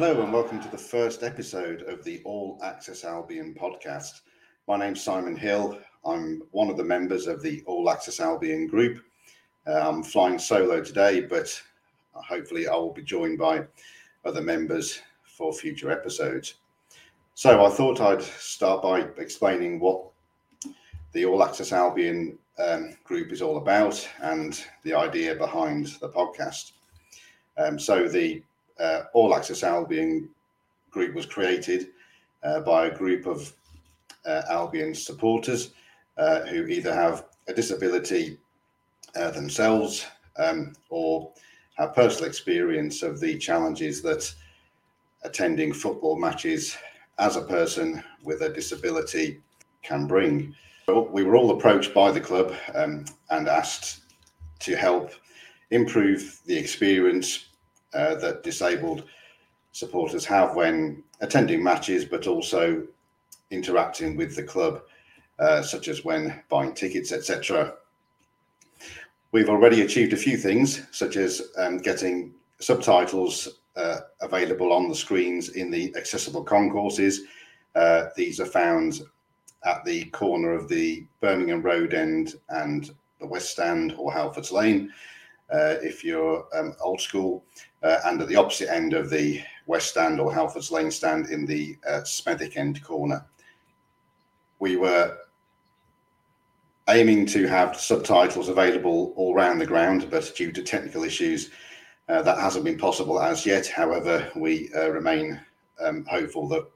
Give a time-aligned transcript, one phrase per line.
[0.00, 4.20] Hello and welcome to the first episode of the All Access Albion podcast.
[4.68, 5.76] My name's Simon Hill.
[6.04, 9.02] I'm one of the members of the All Access Albion group.
[9.66, 11.60] Uh, I'm flying solo today, but
[12.12, 13.64] hopefully I will be joined by
[14.24, 16.54] other members for future episodes.
[17.34, 20.04] So I thought I'd start by explaining what
[21.10, 26.70] the All Access Albion um, group is all about and the idea behind the podcast.
[27.56, 28.44] Um, so the
[28.80, 30.28] uh, All Access Albion
[30.90, 31.88] group was created
[32.42, 33.52] uh, by a group of
[34.26, 35.72] uh, Albion supporters
[36.16, 38.38] uh, who either have a disability
[39.16, 40.06] uh, themselves
[40.38, 41.32] um, or
[41.76, 44.32] have personal experience of the challenges that
[45.22, 46.76] attending football matches
[47.18, 49.40] as a person with a disability
[49.82, 50.54] can bring.
[50.86, 54.00] We were all approached by the club um, and asked
[54.60, 55.10] to help
[55.70, 57.47] improve the experience
[57.94, 59.04] uh, that disabled
[59.72, 62.86] supporters have when attending matches, but also
[63.50, 64.82] interacting with the club,
[65.38, 67.74] uh, such as when buying tickets, etc.
[69.32, 74.94] We've already achieved a few things, such as um, getting subtitles uh, available on the
[74.94, 77.22] screens in the accessible concourses.
[77.74, 79.02] Uh, these are found
[79.64, 84.92] at the corner of the Birmingham Road end and the West Stand or Halfords Lane.
[85.50, 87.44] Uh, if you're um, old school,
[87.82, 91.46] uh, and at the opposite end of the West Stand or Halfords Lane stand in
[91.46, 93.24] the uh, Smethwick end corner.
[94.58, 95.16] We were
[96.88, 101.50] aiming to have subtitles available all around the ground, but due to technical issues,
[102.08, 103.66] uh, that hasn't been possible as yet.
[103.66, 105.40] However, we uh, remain
[105.80, 106.66] um, hopeful that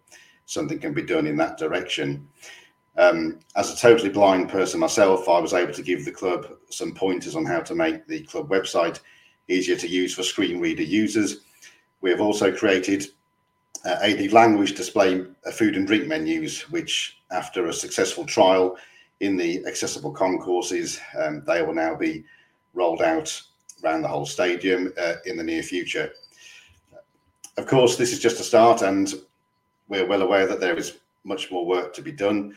[0.46, 2.28] something can be done in that direction.
[2.98, 6.92] Um, as a totally blind person myself, I was able to give the club some
[6.92, 9.00] pointers on how to make the club website
[9.48, 11.38] easier to use for screen reader users.
[12.02, 13.06] We have also created
[13.84, 18.76] uh, a language display uh, food and drink menus, which, after a successful trial
[19.20, 22.24] in the accessible concourses, um, they will now be
[22.74, 23.40] rolled out
[23.82, 26.12] around the whole stadium uh, in the near future.
[27.56, 29.12] Of course, this is just a start, and
[29.88, 32.56] we're well aware that there is much more work to be done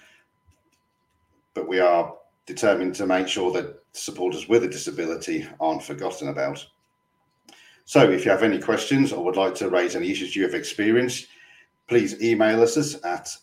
[1.55, 2.13] but we are
[2.45, 6.63] determined to make sure that supporters with a disability aren't forgotten about.
[7.85, 10.53] So if you have any questions or would like to raise any issues you have
[10.53, 11.25] experienced,
[11.87, 13.35] please email us at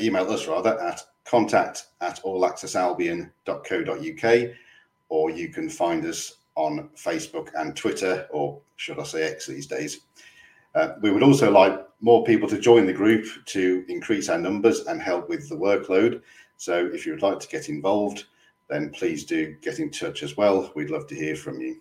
[0.00, 4.50] email us rather at contact at allaccessalbion.co.uk
[5.10, 9.66] or you can find us on Facebook and Twitter, or should I say X these
[9.66, 10.00] days.
[10.74, 14.86] Uh, we would also like more people to join the group to increase our numbers
[14.86, 16.20] and help with the workload.
[16.56, 18.24] So if you would like to get involved,
[18.68, 20.72] then please do get in touch as well.
[20.74, 21.80] We'd love to hear from you.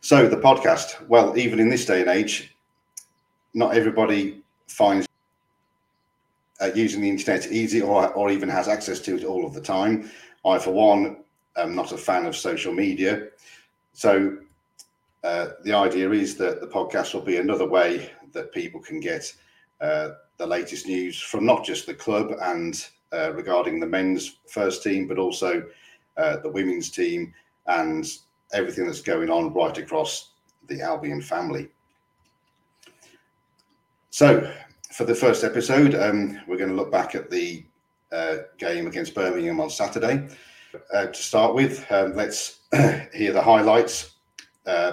[0.00, 2.56] So the podcast, well, even in this day and age,
[3.54, 5.06] not everybody finds
[6.60, 9.60] uh, using the internet easy or, or even has access to it all of the
[9.60, 10.10] time.
[10.44, 11.18] I, for one,
[11.56, 13.28] am not a fan of social media.
[13.92, 14.38] So
[15.24, 19.32] uh, the idea is that the podcast will be another way that people can get
[19.80, 24.82] uh, the latest news from not just the club and uh, regarding the men's first
[24.82, 25.64] team, but also
[26.16, 27.32] uh, the women's team
[27.66, 28.06] and
[28.52, 30.32] everything that's going on right across
[30.68, 31.68] the Albion family.
[34.10, 34.52] So,
[34.92, 37.64] for the first episode, um, we're going to look back at the
[38.12, 40.28] uh, game against Birmingham on Saturday.
[40.92, 42.60] Uh, to start with, um, let's
[43.14, 44.14] hear the highlights
[44.66, 44.92] uh,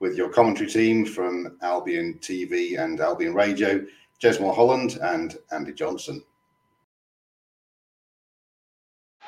[0.00, 3.84] with your commentary team from Albion TV and Albion Radio,
[4.22, 6.22] Jez Holland and Andy Johnson.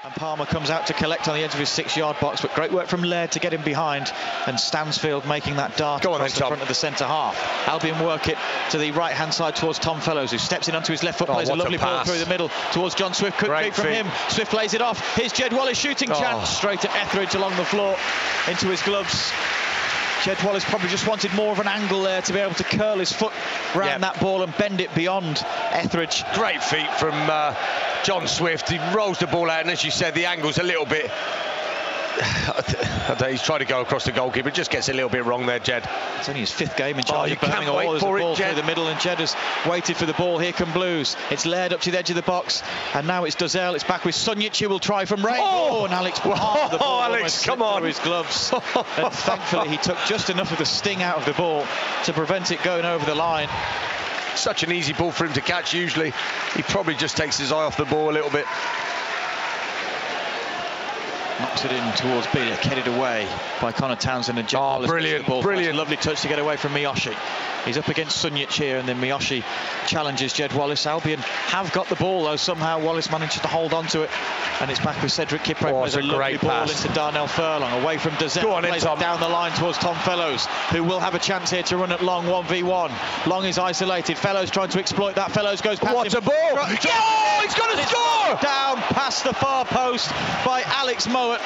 [0.04, 2.70] And Palmer comes out to collect on the edge of his six-yard box, but great
[2.70, 4.12] work from Laird to get him behind,
[4.46, 6.48] and Stansfield making that dart Go on across then, the Tom.
[6.48, 7.66] front of the centre half.
[7.66, 8.36] Albion work it
[8.72, 11.32] to the right-hand side towards Tom Fellows, who steps in onto his left foot, oh,
[11.32, 13.38] plays a lovely a ball through the middle towards John Swift.
[13.38, 14.06] Quick great from him.
[14.28, 15.16] Swift plays it off.
[15.16, 16.20] Here's Jed Wallace shooting oh.
[16.20, 17.96] chance straight at Etheridge along the floor
[18.46, 19.32] into his gloves.
[20.22, 22.98] Jed Wallace probably just wanted more of an angle there to be able to curl
[22.98, 23.32] his foot
[23.74, 24.00] around yep.
[24.00, 26.24] that ball and bend it beyond Etheridge.
[26.34, 27.54] Great feet from uh,
[28.04, 28.68] John Swift.
[28.68, 31.10] He rolls the ball out, and as you said, the angle's a little bit.
[33.28, 35.88] he's trying to go across the goalkeeper, just gets a little bit wrong there, Jed.
[36.18, 37.74] It's only his fifth game in oh, charge oh, of Birmingham.
[37.74, 38.52] Wait for ball it, Jed.
[38.52, 39.34] through the middle, and Jed has
[39.66, 40.38] waited for the ball.
[40.38, 41.16] Here come Blues.
[41.30, 42.62] It's Laird up to the edge of the box,
[42.92, 43.74] and now it's Dozzell.
[43.74, 45.38] It's back with Sunjic, who will try from range.
[45.40, 47.02] Oh, oh and Alex oh, the ball.
[47.02, 47.82] Alex, come on.
[47.82, 48.52] his gloves.
[48.52, 51.66] and thankfully, he took just enough of the sting out of the ball
[52.04, 53.48] to prevent it going over the line
[54.36, 56.12] such an easy ball for him to catch usually.
[56.54, 58.46] He probably just takes his eye off the ball a little bit.
[61.40, 63.28] knocks it in towards Bielik, headed away
[63.60, 64.86] by Conor Townsend and Jed oh.
[64.86, 65.76] Brilliant, brilliant.
[65.76, 67.14] Lovely touch to get away from Miyoshi.
[67.64, 69.42] He's up against Sunjic here, and then Miyoshi
[69.86, 70.86] challenges Jed Wallace.
[70.86, 74.10] Albion have got the ball, though somehow Wallace manages to hold on to it,
[74.60, 75.72] and it's back with Cedric Kipre.
[75.72, 76.84] Oh, it's a, a great ball pass.
[76.84, 78.42] into Darnell Furlong, away from Dozzell.
[78.42, 81.62] Go on in, down the line towards Tom Fellows, who will have a chance here
[81.64, 83.26] to run at Long 1v1.
[83.26, 84.18] Long is isolated.
[84.18, 85.32] Fellows trying to exploit that.
[85.32, 86.18] Fellows goes past What him.
[86.18, 86.34] a ball!
[86.36, 88.38] Oh, he's got to score!
[88.42, 90.10] Down past the far post
[90.44, 91.40] by Alex Mowatt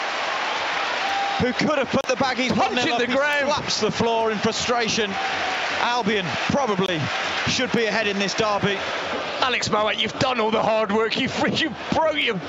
[1.38, 5.10] who could have put the baggies punching the ground, slaps the floor in frustration.
[5.80, 7.00] Albion probably
[7.46, 8.76] should be ahead in this derby.
[9.40, 11.18] Alex Mowatt, you've done all the hard work.
[11.18, 12.40] You've you broke you.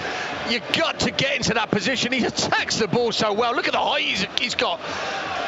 [0.50, 2.12] You got to get into that position.
[2.12, 3.56] He attacks the ball so well.
[3.56, 4.80] Look at the height he's, he's got.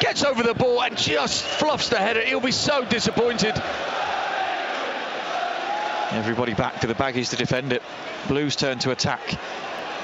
[0.00, 2.22] Gets over the ball and just fluffs the header.
[2.22, 3.60] He'll be so disappointed.
[6.12, 7.82] Everybody back to the baggies to defend it.
[8.28, 9.20] Blues turn to attack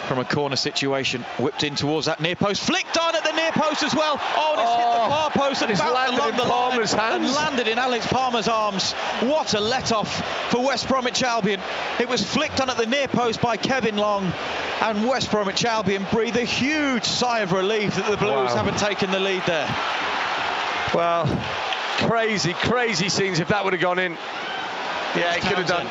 [0.08, 3.52] from a corner situation, whipped in towards that near post, flicked on at the near
[3.52, 4.18] post as well.
[4.18, 6.42] Oh, and it's oh, hit the oh, far post and, it's landed along in the
[6.42, 7.26] Palmer's line hands.
[7.26, 8.92] and landed in Alex Palmer's arms.
[9.20, 11.60] What a let off for West Bromwich Albion.
[12.00, 14.32] It was flicked on at the near post by Kevin Long,
[14.80, 18.56] and West Bromwich Albion breathe a huge sigh of relief that the Blues wow.
[18.56, 19.68] haven't taken the lead there.
[20.94, 21.26] Well,
[21.98, 24.12] crazy, crazy scenes if that would have gone in.
[25.14, 25.86] Yeah, it could have done.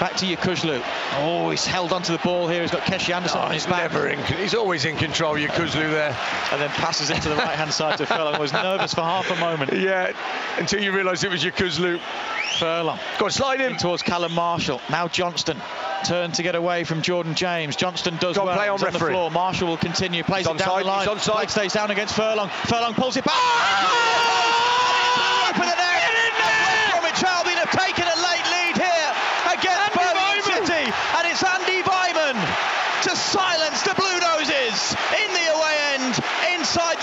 [0.00, 0.82] Back to Yokuslu.
[1.18, 2.62] Oh, he's held onto the ball here.
[2.62, 3.92] He's got Keshi Anderson oh, on his back.
[3.92, 6.16] Never in, he's always in control, Yokuslu there.
[6.52, 8.40] And then passes it to the right-hand side to Furlong.
[8.40, 9.72] Was nervous for half a moment.
[9.72, 10.12] Yeah,
[10.58, 12.00] until you realise it was Yokuslu.
[12.58, 12.98] Furlong.
[13.18, 13.76] Go on, slide in.
[13.76, 14.80] Towards Callum Marshall.
[14.90, 15.60] Now Johnston.
[16.04, 17.76] Turn to get away from Jordan James.
[17.76, 18.54] Johnston does well.
[18.54, 19.30] Play on, on the floor.
[19.30, 20.22] Marshall will continue.
[20.22, 20.82] Plays it down side.
[20.82, 21.00] the line.
[21.00, 21.50] He's on side.
[21.50, 22.50] stays down against Furlong.
[22.66, 23.34] Furlong pulls it back.
[23.34, 25.50] Oh!
[25.50, 25.80] Open the net.
[25.80, 26.90] Get in there.
[26.92, 29.10] Bromwich Albion have taken a late lead here
[29.50, 32.36] against Birmingham City, and it's Andy Weimann
[33.08, 36.20] to silence the Blue Noses in the away end
[36.54, 37.00] inside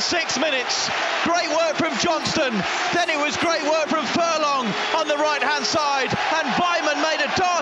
[0.00, 0.88] six minutes.
[1.24, 2.52] Great work from Johnston.
[2.94, 4.66] Then it was great work from Furlong
[4.96, 6.08] on the right hand side.
[6.08, 6.69] And Weimann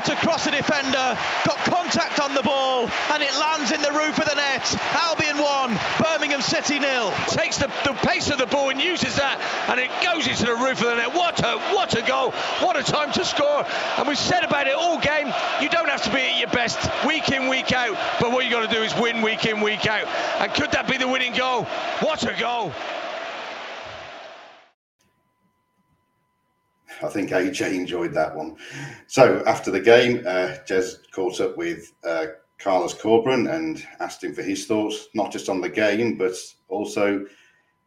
[0.07, 4.19] a across the defender, got contact on the ball, and it lands in the roof
[4.19, 4.63] of the net.
[4.95, 7.11] Albion 1, Birmingham City nil.
[7.27, 10.55] Takes the, the pace of the ball and uses that, and it goes into the
[10.55, 11.15] roof of the net.
[11.15, 12.31] What a what a goal!
[12.61, 13.65] What a time to score!
[13.97, 15.33] And we've said about it all game.
[15.61, 18.51] You don't have to be at your best week in week out, but what you
[18.51, 20.07] got to do is win week in week out.
[20.41, 21.65] And could that be the winning goal?
[22.01, 22.73] What a goal!
[27.03, 28.57] I think AJ enjoyed that one.
[29.07, 32.27] So after the game, uh, Jez caught up with uh,
[32.59, 36.35] Carlos Corberán and asked him for his thoughts, not just on the game, but
[36.69, 37.25] also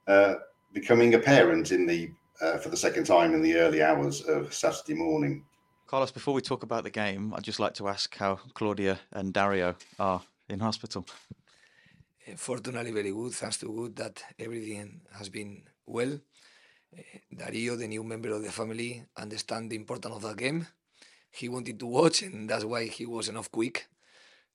[0.08, 0.36] uh,
[0.74, 2.12] becoming a parent in the
[2.42, 5.46] uh, for the second time in the early hours of Saturday morning.
[5.86, 9.34] Carlos, before we talk about the game, I'd just like to ask how Claudia and
[9.34, 11.06] Dario are in hospital.
[12.38, 13.34] Fortunately, very good.
[13.34, 16.20] Thanks to good that everything has been well.
[17.36, 20.68] Dario, the new member of the family, understand the importance of that game.
[21.32, 23.88] He wanted to watch, and that's why he was enough quick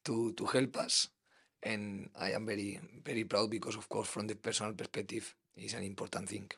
[0.04, 1.08] to to help us.
[1.62, 5.82] And I am very very proud because, of course, from the personal perspective, it's an
[5.82, 6.50] important thing.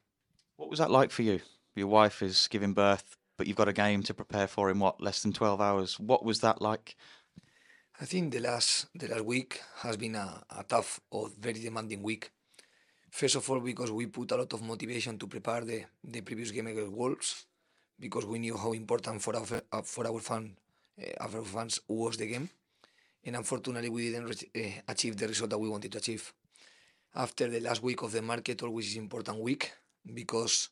[0.56, 1.40] What was that like for you?
[1.76, 5.00] Your wife is giving birth, but you've got a game to prepare for in what
[5.00, 6.00] less than twelve hours.
[6.00, 6.96] What was that like?
[8.00, 12.02] I think the last the last week has been a, a tough or very demanding
[12.02, 12.32] week
[13.10, 16.50] First of all, because we put a lot of motivation to prepare the, the previous
[16.50, 17.46] game against Wolves,
[17.98, 20.56] because we knew how important for our uh, for our fan
[21.00, 22.48] uh, our fans was the game,
[23.24, 26.32] and unfortunately we didn't uh, achieve the result that we wanted to achieve.
[27.14, 29.72] After the last week of the market, always is important week
[30.14, 30.68] because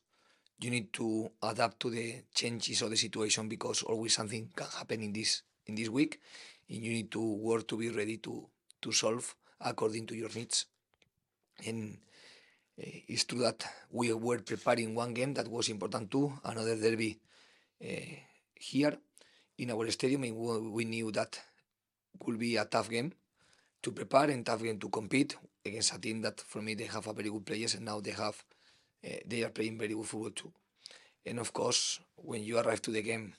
[0.59, 5.01] you need to adapt to the changes of the situation because always something can happen
[5.01, 6.21] in this in this week,
[6.69, 8.47] and you need to work to be ready to
[8.81, 10.65] to solve according to your needs.
[11.65, 11.97] And
[12.77, 17.19] it's true that we were preparing one game that was important too, another derby
[17.83, 17.87] uh,
[18.55, 18.97] here
[19.57, 21.39] in our stadium, and we knew that
[22.23, 23.11] could be a tough game
[23.81, 27.07] to prepare and tough game to compete against a team that, for me, they have
[27.07, 28.43] a very good players, and now they have
[29.05, 30.51] uh, they are playing very good football too.
[31.25, 33.33] And of course, when you arrive to the game,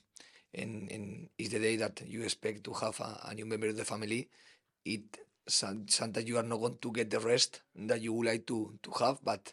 [0.55, 3.77] and, and it's the day that you expect to have a, a new member of
[3.77, 4.29] the family,
[4.85, 5.19] it
[5.49, 8.91] sometimes you are not going to get the rest that you would like to, to
[9.01, 9.53] have, but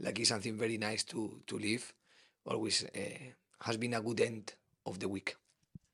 [0.00, 1.92] like it's something very nice to, to live.
[2.44, 4.52] Always uh, has been a good end
[4.84, 5.36] of the week.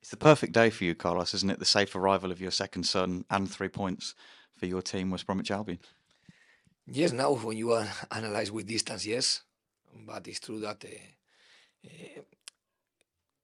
[0.01, 1.59] It's the perfect day for you, Carlos, isn't it?
[1.59, 4.15] The safe arrival of your second son and three points
[4.57, 5.79] for your team, West Bromwich Albion.
[6.85, 9.43] Yes, now when you are analyze with distance, yes,
[10.05, 12.21] but it's true that uh, uh,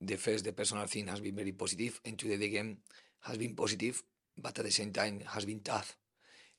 [0.02, 2.78] the first, the personal thing has been very positive, and today the game
[3.22, 4.04] has been positive,
[4.38, 5.96] but at the same time has been tough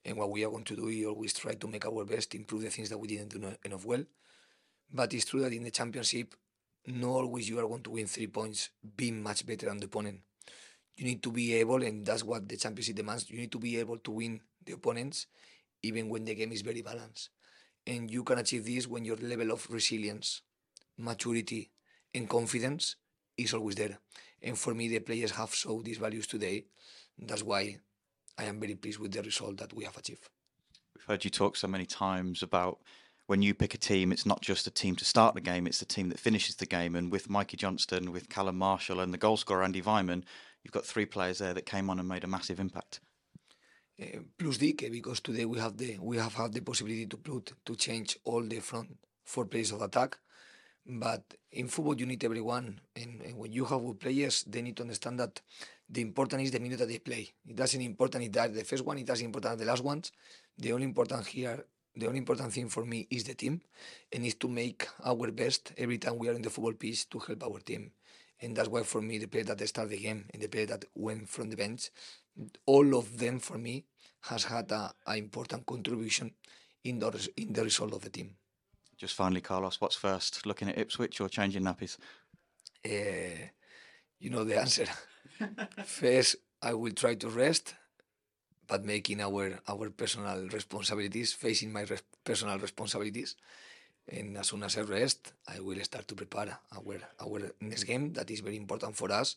[0.05, 2.63] And what we are going to do is always try to make our best, improve
[2.63, 4.05] the things that we didn't do enough well.
[4.93, 6.35] But it's true that in the championship,
[6.87, 10.21] not always you are going to win three points being much better than the opponent.
[10.95, 13.79] You need to be able, and that's what the championship demands, you need to be
[13.79, 15.27] able to win the opponents
[15.83, 17.31] even when the game is very balanced.
[17.87, 20.43] And you can achieve this when your level of resilience,
[20.99, 21.71] maturity,
[22.15, 22.97] and confidence
[23.37, 23.99] is always there.
[24.43, 26.67] And for me, the players have showed these values today.
[27.19, 27.79] That's why
[28.41, 30.27] I am very pleased with the result that we have achieved.
[30.97, 32.79] We've heard you talk so many times about
[33.27, 35.79] when you pick a team, it's not just a team to start the game, it's
[35.79, 36.97] the team that finishes the game.
[36.97, 40.25] And with Mikey Johnston, with Callum Marshall, and the goal scorer Andy Weimann,
[40.65, 43.01] you've got three players there that came on and made a massive impact.
[44.01, 47.53] Uh, plus Dike, because today we have the we have had the possibility to put
[47.67, 50.17] to change all the front four players of attack.
[50.87, 51.23] But
[51.53, 54.83] in football, you need everyone, and, and when you have good players, they need to
[54.83, 55.41] understand that
[55.89, 57.33] the important is the minute that they play.
[57.47, 60.11] It doesn't important if that's the first one, it doesn't important the last ones.
[60.59, 61.65] The only important here
[61.97, 63.61] the only important thing for me is the team
[64.13, 67.19] and is to make our best every time we are in the football pitch to
[67.19, 67.91] help our team.
[68.41, 70.85] And that's why for me the player that start the game and the player that
[70.95, 71.91] went from the bench,
[72.65, 73.85] all of them for me
[74.23, 76.33] has had a, a important contribution
[76.85, 78.37] in the in the result of the team.
[79.01, 80.45] Just finally, Carlos, what's first?
[80.45, 81.97] Looking at Ipswich or changing nappies?
[82.85, 83.49] Uh,
[84.19, 84.85] you know the answer.
[85.87, 87.75] first, I will try to rest
[88.69, 93.37] but making our our personal responsibilities, facing my res- personal responsibilities.
[94.07, 98.13] And as soon as I rest, I will start to prepare our our next game
[98.13, 99.37] that is very important for us,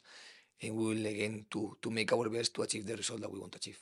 [0.62, 3.40] and we will again to to make our best to achieve the result that we
[3.40, 3.80] want to achieve.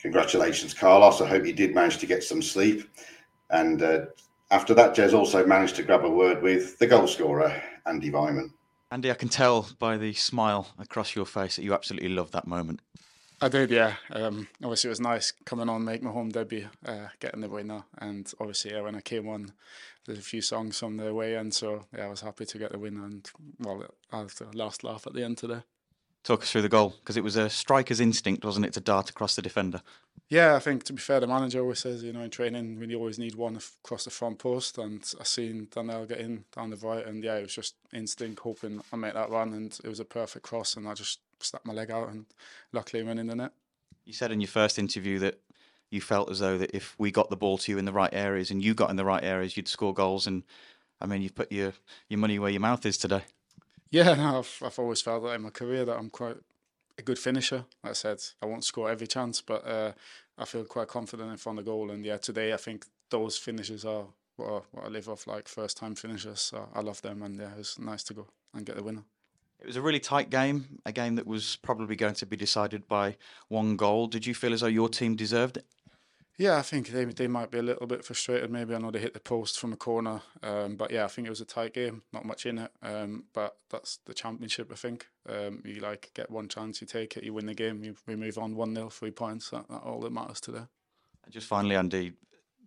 [0.00, 1.20] Congratulations, Carlos.
[1.20, 2.86] I hope you did manage to get some sleep.
[3.50, 4.06] And uh,
[4.50, 8.50] after that, Jez also managed to grab a word with the goal scorer, Andy Weimann.
[8.90, 12.46] Andy, I can tell by the smile across your face that you absolutely loved that
[12.46, 12.80] moment.
[13.40, 13.94] I did, yeah.
[14.10, 17.84] Um, obviously, it was nice coming on, make my home debut, uh, getting the winner,
[17.98, 19.52] and obviously, yeah, when I came on,
[20.06, 22.72] there's a few songs on the way in, so yeah, I was happy to get
[22.72, 25.60] the winner, and well, I had the last laugh at the end today.
[26.28, 29.08] Talk us through the goal because it was a striker's instinct, wasn't it, to dart
[29.08, 29.80] across the defender?
[30.28, 32.94] Yeah, I think to be fair, the manager always says, you know, in training, we
[32.94, 36.76] always need one across the front post, and I seen Darnell get in down the
[36.76, 40.00] right, and yeah, it was just instinct, hoping I make that run, and it was
[40.00, 42.26] a perfect cross, and I just stuck my leg out and
[42.74, 43.52] luckily went in the net.
[44.04, 45.40] You said in your first interview that
[45.88, 48.12] you felt as though that if we got the ball to you in the right
[48.12, 50.26] areas and you got in the right areas, you'd score goals.
[50.26, 50.42] And
[51.00, 51.72] I mean, you've put your,
[52.10, 53.22] your money where your mouth is today.
[53.90, 56.36] Yeah, no, I've, I've always felt that in my career that I'm quite
[56.98, 57.64] a good finisher.
[57.82, 59.92] Like I said, I won't score every chance, but uh,
[60.36, 61.90] I feel quite confident in front of goal.
[61.90, 64.04] And yeah, today I think those finishes are
[64.36, 66.40] what I, what I live off like first time finishers.
[66.40, 69.04] So I love them, and yeah, it was nice to go and get the winner.
[69.60, 72.86] It was a really tight game, a game that was probably going to be decided
[72.86, 73.16] by
[73.48, 74.06] one goal.
[74.06, 75.66] Did you feel as though your team deserved it?
[76.38, 78.48] Yeah, I think they they might be a little bit frustrated.
[78.48, 81.26] Maybe I know they hit the post from a corner, um, but yeah, I think
[81.26, 82.02] it was a tight game.
[82.12, 84.70] Not much in it, um, but that's the championship.
[84.70, 87.82] I think um, you like get one chance, you take it, you win the game,
[87.82, 89.50] you, we move on one 0 three points.
[89.50, 90.62] That, that all that matters today.
[91.28, 92.12] Just finally, Andy,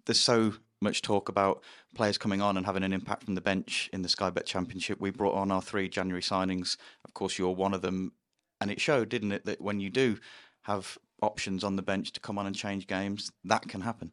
[0.05, 1.63] there's so much talk about
[1.95, 4.99] players coming on and having an impact from the bench in the Sky Bet Championship.
[4.99, 6.75] We brought on our three January signings.
[7.05, 8.11] Of course, you're one of them.
[8.59, 10.19] And it showed, didn't it, that when you do
[10.63, 14.11] have options on the bench to come on and change games, that can happen.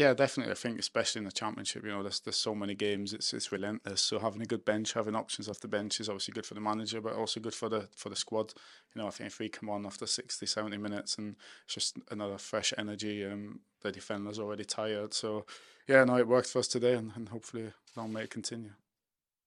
[0.00, 0.52] Yeah, definitely.
[0.52, 3.52] I think especially in the championship, you know, there's there's so many games, it's it's
[3.52, 4.00] relentless.
[4.00, 6.60] So having a good bench, having options off the bench is obviously good for the
[6.60, 8.54] manager, but also good for the for the squad.
[8.94, 11.36] You know, I think if we come on after 60, 70 minutes and
[11.66, 15.12] it's just another fresh energy, um, the defender's already tired.
[15.12, 15.44] So
[15.86, 18.70] yeah, no, it worked for us today, and, and hopefully long may it continue.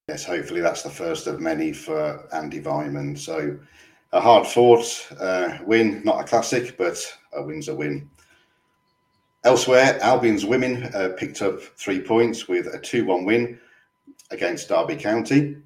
[0.08, 3.17] Yes, hopefully that's the first of many for Andy Weimann.
[3.17, 3.58] So
[4.13, 4.86] a hard fought
[5.20, 6.96] uh, win, not a classic, but
[7.34, 8.08] a win's a win.
[9.43, 13.60] Elsewhere, Albion's women uh, picked up three points with a 2 1 win
[14.29, 15.58] against Derby County.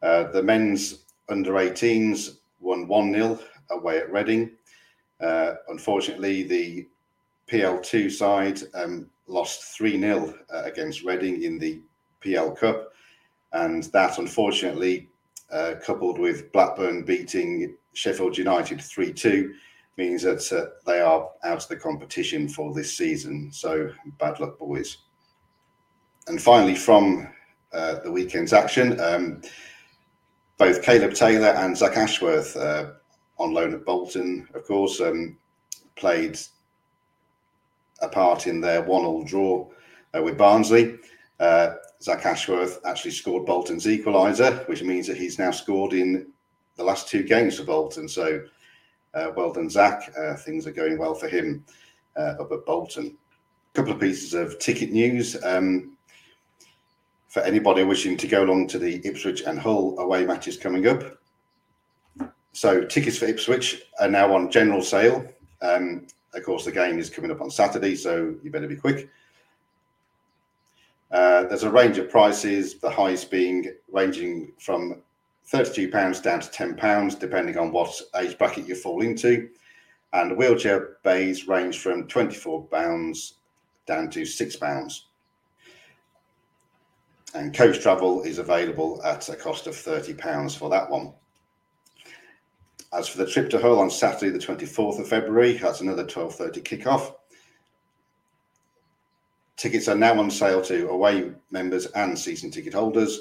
[0.00, 3.38] Uh, the men's under 18s won 1 0
[3.70, 4.52] away at Reading.
[5.20, 6.86] Uh, unfortunately, the
[7.50, 11.80] PL2 side um, lost 3 0 uh, against Reading in the
[12.20, 12.92] PL Cup.
[13.52, 15.08] And that, unfortunately,
[15.52, 19.54] uh, coupled with Blackburn beating Sheffield United 3 2,
[19.98, 23.52] means that uh, they are out of the competition for this season.
[23.52, 24.98] So bad luck, boys.
[26.28, 27.28] And finally, from
[27.72, 29.42] uh, the weekend's action, um,
[30.56, 32.92] both Caleb Taylor and Zac Ashworth, uh,
[33.38, 35.36] on loan at Bolton, of course, um,
[35.96, 36.38] played
[38.00, 39.68] a part in their one-all draw
[40.16, 40.98] uh, with Barnsley.
[41.40, 46.26] Uh, Zac Ashworth actually scored Bolton's equaliser, which means that he's now scored in
[46.76, 48.08] the last two games for Bolton.
[48.08, 48.42] So
[49.14, 50.10] Uh, well done, Zac.
[50.18, 51.64] Uh, things are going well for him
[52.16, 53.14] uh, up at Bolton.
[53.14, 55.36] A couple of pieces of ticket news.
[55.44, 55.98] Um,
[57.28, 61.02] for anybody wishing to go along to the Ipswich and Hull away matches coming up.
[62.52, 65.26] So tickets for Ipswich are now on general sale.
[65.62, 69.08] Um, of course, the game is coming up on Saturday, so you better be quick.
[71.12, 75.02] Uh, there's a range of prices, the highest being ranging from
[75.52, 79.50] £32 down to £10, depending on what age bracket you fall into.
[80.14, 83.32] And wheelchair bays range from £24
[83.86, 85.00] down to £6.
[87.34, 91.12] And coach travel is available at a cost of £30 for that one.
[92.92, 96.62] As for the trip to Hull on Saturday, the 24th of February, that's another 12.30
[96.62, 97.14] kickoff.
[99.62, 103.20] Tickets are now on sale to away members and season ticket holders.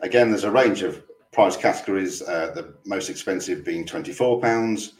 [0.00, 4.92] Again, there's a range of price categories, uh, the most expensive being £24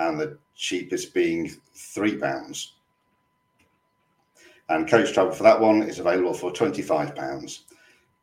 [0.00, 2.70] and the cheapest being £3.
[4.68, 7.60] And coach travel for that one is available for £25.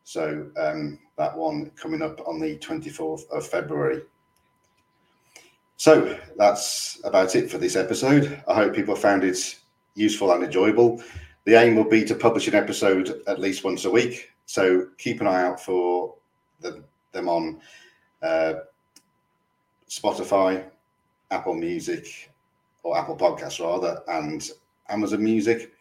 [0.02, 4.02] So um, that one coming up on the 24th of February.
[5.78, 8.42] So that's about it for this episode.
[8.46, 9.56] I hope people found it
[9.94, 11.02] useful and enjoyable.
[11.44, 14.30] The aim will be to publish an episode at least once a week.
[14.46, 16.14] So keep an eye out for
[16.60, 16.82] the,
[17.12, 17.60] them on
[18.22, 18.54] uh,
[19.88, 20.64] Spotify,
[21.30, 22.30] Apple Music,
[22.82, 24.50] or Apple Podcasts rather, and
[24.88, 25.72] Amazon Music.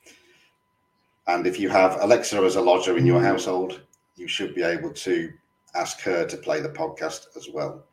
[1.27, 3.81] And if you have Alexa as a lodger in your household,
[4.15, 5.31] you should be able to
[5.75, 7.83] ask her to play the podcast as well.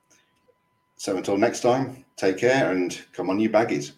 [0.96, 3.92] So until next time, take care and come on, you baggies.